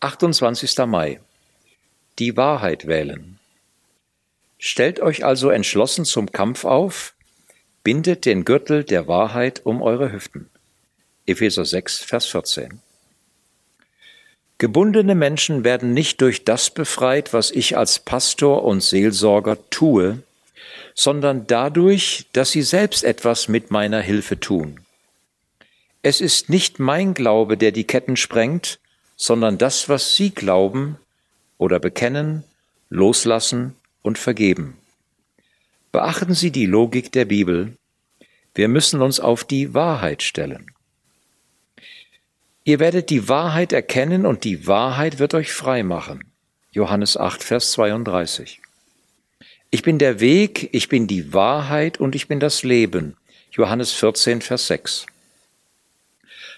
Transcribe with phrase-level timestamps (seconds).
[0.00, 0.86] 28.
[0.86, 1.18] Mai.
[2.20, 3.40] Die Wahrheit wählen.
[4.56, 7.14] Stellt euch also entschlossen zum Kampf auf,
[7.82, 10.50] bindet den Gürtel der Wahrheit um eure Hüften.
[11.26, 12.80] Epheser 6, Vers 14.
[14.58, 20.22] Gebundene Menschen werden nicht durch das befreit, was ich als Pastor und Seelsorger tue,
[20.94, 24.78] sondern dadurch, dass sie selbst etwas mit meiner Hilfe tun.
[26.02, 28.78] Es ist nicht mein Glaube, der die Ketten sprengt,
[29.18, 30.96] sondern das, was sie glauben
[31.58, 32.44] oder bekennen,
[32.88, 34.78] loslassen und vergeben.
[35.92, 37.76] Beachten Sie die Logik der Bibel.
[38.54, 40.70] Wir müssen uns auf die Wahrheit stellen.
[42.64, 46.24] Ihr werdet die Wahrheit erkennen und die Wahrheit wird euch frei machen.
[46.72, 48.60] Johannes 8, Vers 32.
[49.70, 53.16] Ich bin der Weg, ich bin die Wahrheit und ich bin das Leben.
[53.50, 55.06] Johannes 14, Vers 6.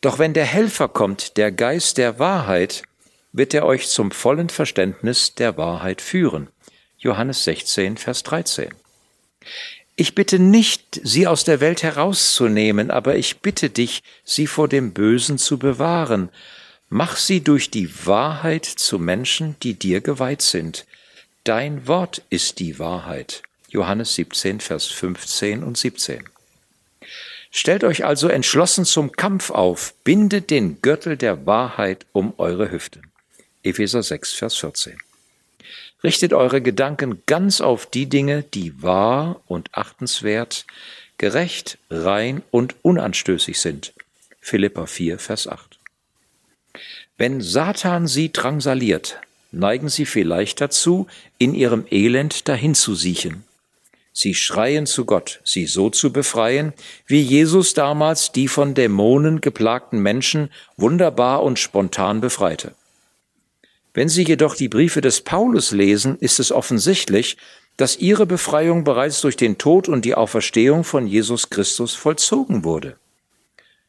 [0.00, 2.82] Doch wenn der Helfer kommt, der Geist der Wahrheit,
[3.32, 6.48] wird er euch zum vollen Verständnis der Wahrheit führen.
[6.98, 8.70] Johannes 16, Vers 13.
[9.96, 14.92] Ich bitte nicht, sie aus der Welt herauszunehmen, aber ich bitte dich, sie vor dem
[14.92, 16.30] Bösen zu bewahren.
[16.88, 20.86] Mach sie durch die Wahrheit zu Menschen, die dir geweiht sind.
[21.44, 23.42] Dein Wort ist die Wahrheit.
[23.68, 26.24] Johannes 17, Vers 15 und 17.
[27.56, 33.12] Stellt euch also entschlossen zum Kampf auf, bindet den Gürtel der Wahrheit um eure Hüften.
[33.62, 34.98] Epheser 6, Vers 14.
[36.02, 40.66] Richtet eure Gedanken ganz auf die Dinge, die wahr und achtenswert,
[41.16, 43.92] gerecht, rein und unanstößig sind.
[44.40, 45.78] Philippa 4, Vers 8.
[47.16, 49.20] Wenn Satan sie drangsaliert,
[49.52, 51.06] neigen sie vielleicht dazu,
[51.38, 53.44] in ihrem Elend dahin zu siechen.
[54.16, 56.72] Sie schreien zu Gott, sie so zu befreien,
[57.06, 62.74] wie Jesus damals die von Dämonen geplagten Menschen wunderbar und spontan befreite.
[63.92, 67.36] Wenn Sie jedoch die Briefe des Paulus lesen, ist es offensichtlich,
[67.76, 72.96] dass ihre Befreiung bereits durch den Tod und die Auferstehung von Jesus Christus vollzogen wurde.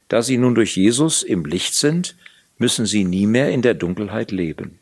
[0.08, 2.16] Da sie nun durch Jesus im Licht sind,
[2.58, 4.80] müssen sie nie mehr in der Dunkelheit leben.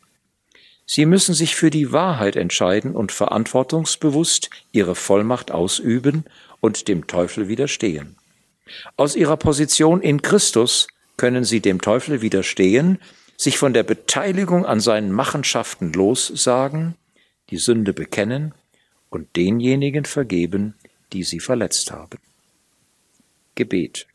[0.86, 6.24] Sie müssen sich für die Wahrheit entscheiden und verantwortungsbewusst ihre Vollmacht ausüben
[6.60, 8.16] und dem Teufel widerstehen.
[8.96, 12.98] Aus ihrer Position in Christus können sie dem Teufel widerstehen,
[13.36, 16.94] sich von der Beteiligung an seinen Machenschaften lossagen,
[17.50, 18.54] die Sünde bekennen
[19.10, 20.74] und denjenigen vergeben,
[21.12, 22.18] die sie verletzt haben.
[23.54, 24.06] Gebet.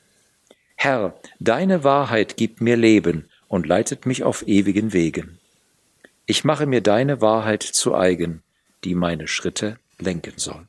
[0.76, 5.39] Herr, deine Wahrheit gibt mir Leben und leitet mich auf ewigen Wegen.
[6.32, 8.44] Ich mache mir deine Wahrheit zu eigen,
[8.84, 10.68] die meine Schritte lenken soll.